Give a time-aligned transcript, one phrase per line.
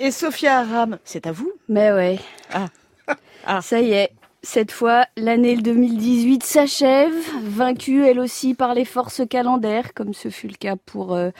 [0.00, 2.18] Et Sophia Aram, c'est à vous Mais ouais.
[2.52, 2.66] Ah.
[3.46, 3.60] Ah.
[3.60, 4.10] Ça y est.
[4.42, 10.48] Cette fois, l'année 2018 s'achève, vaincue elle aussi par les forces calendaires, comme ce fut
[10.48, 11.30] le cas pour euh,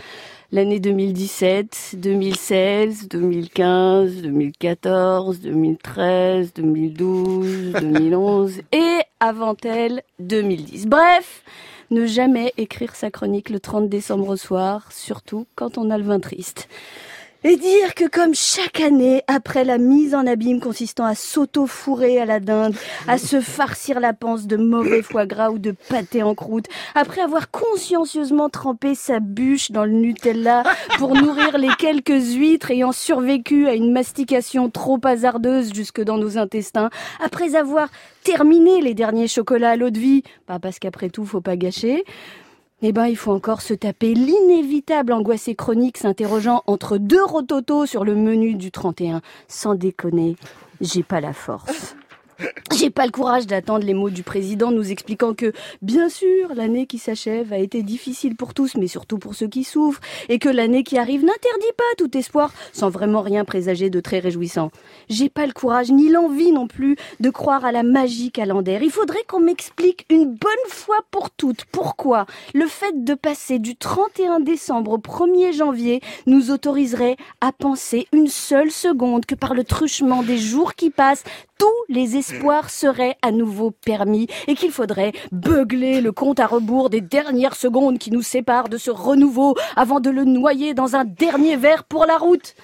[0.53, 10.87] l'année 2017, 2016, 2015, 2014, 2013, 2012, 2011 et avant elle 2010.
[10.87, 11.43] Bref,
[11.91, 16.05] ne jamais écrire sa chronique le 30 décembre au soir, surtout quand on a le
[16.05, 16.69] vin triste.
[17.47, 22.25] Et dire que comme chaque année, après la mise en abîme consistant à s'auto-fourrer à
[22.25, 22.75] la dinde,
[23.07, 27.21] à se farcir la panse de mauvais foie gras ou de pâté en croûte, après
[27.21, 30.63] avoir consciencieusement trempé sa bûche dans le Nutella
[30.97, 36.39] pour nourrir les quelques huîtres ayant survécu à une mastication trop hasardeuse jusque dans nos
[36.39, 36.89] intestins,
[37.23, 37.89] après avoir
[38.23, 42.05] terminé les derniers chocolats à l'eau de vie, pas parce qu'après tout, faut pas gâcher,
[42.83, 48.05] eh ben, il faut encore se taper l'inévitable angoissé chronique s'interrogeant entre deux rototos sur
[48.05, 49.23] le menu du 31.
[49.49, 50.37] Sans déconner,
[50.81, 51.97] j'ai pas la force.
[52.77, 56.87] J'ai pas le courage d'attendre les mots du président nous expliquant que, bien sûr, l'année
[56.87, 60.49] qui s'achève a été difficile pour tous, mais surtout pour ceux qui souffrent, et que
[60.49, 64.71] l'année qui arrive n'interdit pas tout espoir, sans vraiment rien présager de très réjouissant.
[65.09, 68.83] J'ai pas le courage ni l'envie non plus de croire à la magie calendaire.
[68.83, 73.77] Il faudrait qu'on m'explique une bonne fois pour toutes pourquoi le fait de passer du
[73.77, 79.65] 31 décembre au 1er janvier nous autoriserait à penser une seule seconde que par le
[79.65, 81.25] truchement des jours qui passent,
[81.59, 86.91] tous les espoirs seraient à nouveau permis et qu'il faudrait beugler le compte à rebours
[86.91, 91.05] des dernières secondes qui nous séparent de ce renouveau avant de le noyer dans un
[91.05, 92.55] dernier verre pour la route.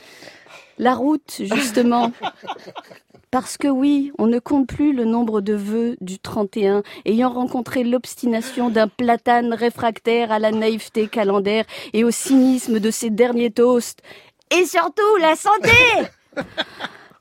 [0.79, 2.13] La route, justement.
[3.31, 7.85] Parce que oui, on ne compte plus le nombre de vœux du 31, ayant rencontré
[7.85, 14.01] l'obstination d'un platane réfractaire à la naïveté calendaire et au cynisme de ses derniers toasts.
[14.51, 15.71] Et surtout, la santé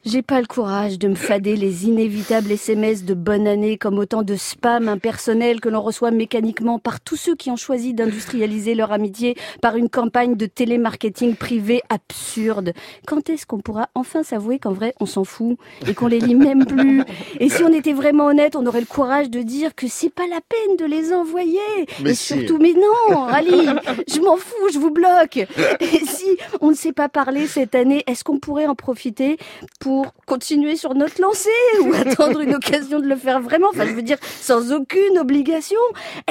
[0.05, 4.23] j'ai pas le courage de me fader les inévitables SMS de bonne année comme autant
[4.23, 8.93] de spam impersonnel que l'on reçoit mécaniquement par tous ceux qui ont choisi d'industrialiser leur
[8.93, 12.71] amitié par une campagne de télémarketing privé absurde.
[13.07, 16.35] Quand est-ce qu'on pourra enfin s'avouer qu'en vrai on s'en fout et qu'on les lit
[16.35, 17.03] même plus?
[17.41, 20.27] Et si on était vraiment honnête, on aurait le courage de dire que c'est pas
[20.27, 21.59] la peine de les envoyer.
[22.01, 22.35] Mais et si.
[22.35, 23.67] surtout, mais non, Ali,
[24.07, 25.37] je m'en fous, je vous bloque.
[25.81, 29.37] Et si on ne sait pas parler cette année, est-ce qu'on pourrait en profiter
[29.81, 31.49] pour continuer sur notre lancée
[31.81, 33.67] ou attendre une occasion de le faire vraiment?
[33.73, 35.79] Enfin, je veux dire, sans aucune obligation.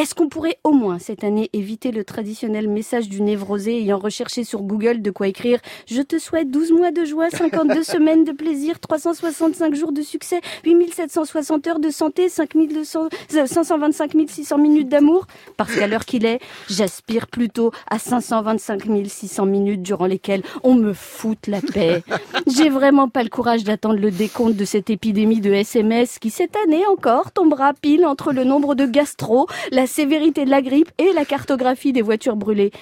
[0.00, 4.42] Est-ce qu'on pourrait au moins cette année éviter le traditionnel message du névrosé ayant recherché
[4.42, 8.32] sur Google de quoi écrire Je te souhaite 12 mois de joie, 52 semaines de
[8.32, 15.26] plaisir, 365 jours de succès, 8760 heures de santé, 5200, euh, 525 600 minutes d'amour
[15.58, 20.92] Parce qu'à l'heure qu'il est, j'aspire plutôt à 525 600 minutes durant lesquelles on me
[20.92, 22.02] foute la paix.
[22.46, 26.56] J'ai vraiment pas le courage d'attendre le décompte de cette épidémie de SMS qui, cette
[26.64, 31.12] année encore, tombera pile entre le nombre de gastro, la sévérité de la grippe et
[31.12, 32.72] la cartographie des voitures brûlées.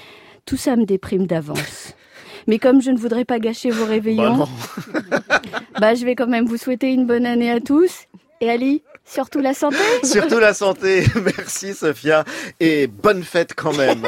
[0.45, 1.95] Tout ça me déprime d'avance.
[2.47, 4.49] Mais comme je ne voudrais pas gâcher vos Bah réveillons, non.
[5.81, 8.07] bah, je vais quand même vous souhaiter une bonne année à tous.
[8.41, 11.05] Et Ali, surtout la santé Surtout la santé.
[11.17, 12.25] Merci Sophia
[12.61, 14.07] et bonne fête quand même.